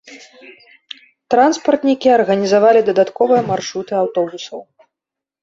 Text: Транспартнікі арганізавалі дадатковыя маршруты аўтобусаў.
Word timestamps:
Транспартнікі 1.33 2.09
арганізавалі 2.17 2.79
дадатковыя 2.89 3.41
маршруты 3.53 3.91
аўтобусаў. 4.01 4.59